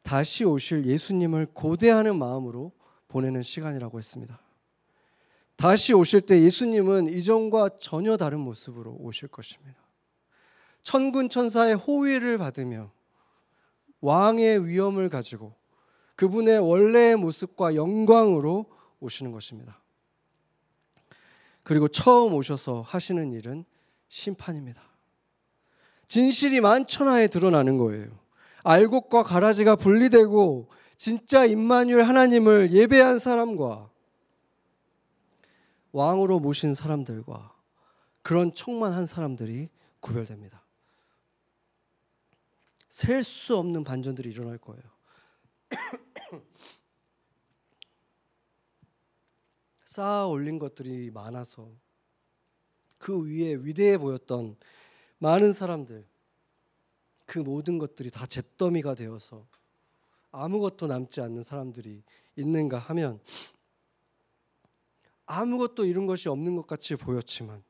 [0.00, 2.72] 다시 오실 예수님을 고대하는 마음으로
[3.08, 4.43] 보내는 시간이라고 했습니다.
[5.56, 9.78] 다시 오실 때 예수님은 이전과 전혀 다른 모습으로 오실 것입니다.
[10.82, 12.90] 천군 천사의 호위를 받으며
[14.00, 15.54] 왕의 위엄을 가지고
[16.16, 18.66] 그분의 원래의 모습과 영광으로
[19.00, 19.80] 오시는 것입니다.
[21.62, 23.64] 그리고 처음 오셔서 하시는 일은
[24.08, 24.82] 심판입니다.
[26.06, 28.06] 진실이 만천하에 드러나는 거예요.
[28.62, 33.90] 알곡과 가라지가 분리되고 진짜 임마누엘 하나님을 예배한 사람과
[35.94, 37.54] 왕으로 모신 사람들과
[38.22, 39.70] 그런 청만한 사람들이
[40.00, 40.64] 구별됩니다.
[42.88, 44.82] 셀 수 없는 반전들이 일어날 거예요.
[49.84, 51.70] 쌓아 올린 것들이 많아서
[52.98, 54.56] 그 위에 위대해 보였던
[55.18, 56.04] 많은 사람들
[57.24, 59.46] 그 모든 것들이 다 잿더미가 되어서
[60.32, 62.02] 아무것도 남지 않는 사람들이
[62.34, 63.20] 있는가 하면
[65.26, 67.62] 아무것도 이룬 것이 없는 것 같이 보였지만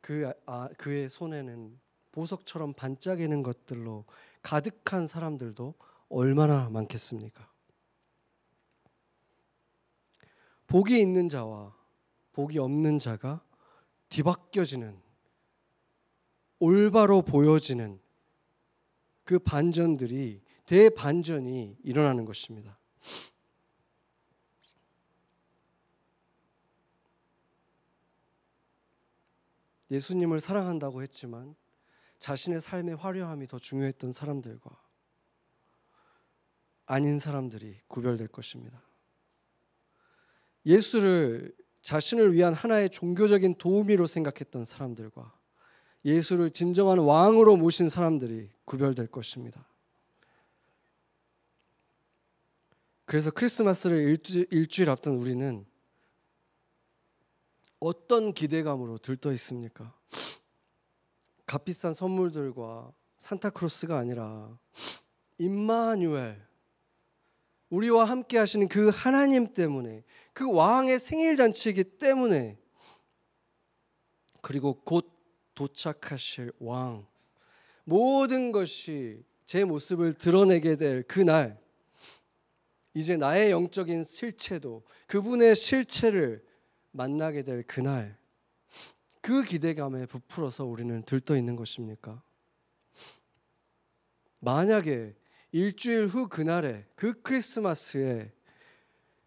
[0.00, 1.78] 그 아, 그의 손에는
[2.10, 4.04] 보석처럼 반짝이는 것들로
[4.42, 5.74] 가득한 사람들도
[6.08, 7.50] 얼마나 많겠습니까?
[10.66, 11.74] 복이 있는 자와
[12.32, 13.42] 복이 없는 자가
[14.08, 15.00] 뒤바뀌어지는
[16.58, 18.00] 올바로 보여지는
[19.24, 22.78] 그 반전들이 대반전이 일어나는 것입니다.
[29.92, 31.54] 예수님을 사랑한다고 했지만
[32.18, 34.70] 자신의 삶의 화려함이 더 중요했던 사람들과
[36.86, 38.82] 아닌 사람들이 구별될 것입니다.
[40.64, 45.36] 예수를 자신을 위한 하나의 종교적인 도우미로 생각했던 사람들과
[46.04, 49.68] 예수를 진정한 왕으로 모신 사람들이 구별될 것입니다.
[53.04, 55.66] 그래서 크리스마스를 일주, 일주일 앞둔 우리는
[57.84, 59.92] 어떤 기대감으로 들떠 있습니까?
[61.46, 64.56] 값비싼 선물들과 산타크로스가 아니라
[65.38, 66.40] 임마누엘
[67.70, 72.56] 우리와 함께 하시는 그 하나님 때문에 그 왕의 생일 잔치이기 때문에
[74.40, 75.10] 그리고 곧
[75.56, 77.04] 도착하실 왕
[77.82, 81.60] 모든 것이 제 모습을 드러내게 될 그날
[82.94, 86.51] 이제 나의 영적인 실체도 그분의 실체를
[86.92, 88.16] 만나게 될 그날
[89.20, 92.22] 그 기대감에 부풀어서 우리는 들떠 있는 것입니까?
[94.40, 95.14] 만약에
[95.52, 98.32] 일주일 후 그날에 그 크리스마스에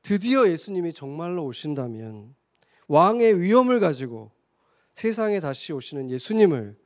[0.01, 2.35] 드디어 예수님이 정말로 오신다면
[2.87, 4.31] 왕의 위엄을 가지고
[4.93, 6.77] 세상에 다시 오시는 예수님을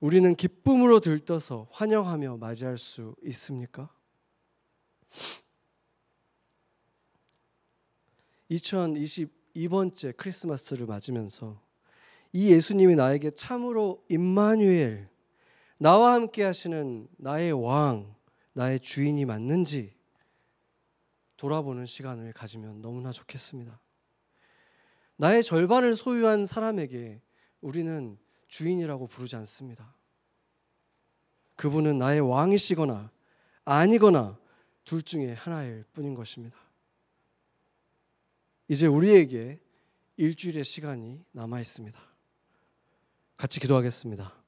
[0.00, 3.90] 우리는 기쁨으로 들떠서 환영하며 맞이할 수 있습니까?
[9.54, 11.60] 2022번째 크리스마스를 맞으면서
[12.32, 15.08] 이 예수님이 나에게 참으로 임마누엘
[15.78, 18.14] 나와 함께 하시는 나의 왕,
[18.52, 19.94] 나의 주인이 맞는지
[21.36, 23.80] 돌아보는 시간을 가지면 너무나 좋겠습니다.
[25.16, 27.20] 나의 절반을 소유한 사람에게
[27.60, 29.94] 우리는 주인이라고 부르지 않습니다.
[31.56, 33.10] 그분은 나의 왕이시거나
[33.64, 34.38] 아니거나
[34.84, 36.63] 둘 중에 하나일 뿐인 것입니다.
[38.68, 39.60] 이제 우리에게
[40.16, 42.00] 일주일의 시간이 남아 있습니다.
[43.36, 44.43] 같이 기도하겠습니다.